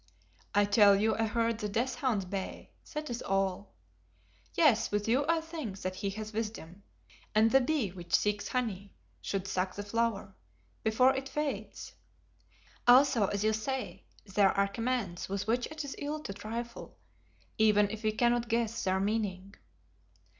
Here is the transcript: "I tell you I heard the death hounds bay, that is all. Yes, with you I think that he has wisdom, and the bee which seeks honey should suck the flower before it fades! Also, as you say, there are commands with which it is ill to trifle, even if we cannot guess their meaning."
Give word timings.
"I 0.55 0.65
tell 0.65 0.95
you 0.95 1.15
I 1.15 1.27
heard 1.27 1.59
the 1.59 1.69
death 1.69 1.93
hounds 1.93 2.25
bay, 2.25 2.71
that 2.95 3.11
is 3.11 3.21
all. 3.21 3.75
Yes, 4.55 4.89
with 4.89 5.07
you 5.07 5.27
I 5.29 5.41
think 5.41 5.77
that 5.83 5.97
he 5.97 6.09
has 6.17 6.33
wisdom, 6.33 6.81
and 7.35 7.51
the 7.51 7.61
bee 7.61 7.89
which 7.89 8.15
seeks 8.15 8.47
honey 8.47 8.95
should 9.21 9.45
suck 9.47 9.75
the 9.75 9.83
flower 9.83 10.35
before 10.83 11.13
it 11.13 11.29
fades! 11.29 11.93
Also, 12.87 13.27
as 13.27 13.43
you 13.43 13.53
say, 13.53 14.03
there 14.25 14.49
are 14.51 14.67
commands 14.67 15.29
with 15.29 15.45
which 15.45 15.67
it 15.67 15.83
is 15.85 15.93
ill 15.99 16.19
to 16.21 16.33
trifle, 16.33 16.97
even 17.59 17.87
if 17.91 18.01
we 18.01 18.11
cannot 18.11 18.49
guess 18.49 18.83
their 18.83 18.99
meaning." 18.99 19.53